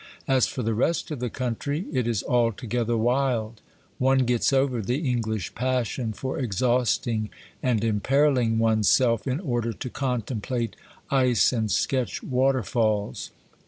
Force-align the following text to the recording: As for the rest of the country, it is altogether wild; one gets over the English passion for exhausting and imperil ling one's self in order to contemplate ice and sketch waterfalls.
As 0.27 0.47
for 0.47 0.63
the 0.63 0.73
rest 0.73 1.11
of 1.11 1.19
the 1.19 1.29
country, 1.29 1.85
it 1.93 2.07
is 2.07 2.23
altogether 2.23 2.97
wild; 2.97 3.61
one 3.99 4.25
gets 4.25 4.51
over 4.51 4.81
the 4.81 5.07
English 5.07 5.53
passion 5.53 6.11
for 6.11 6.39
exhausting 6.39 7.29
and 7.61 7.83
imperil 7.83 8.33
ling 8.33 8.57
one's 8.57 8.87
self 8.87 9.27
in 9.27 9.39
order 9.39 9.73
to 9.73 9.89
contemplate 9.91 10.75
ice 11.11 11.53
and 11.53 11.69
sketch 11.69 12.23
waterfalls. 12.23 13.29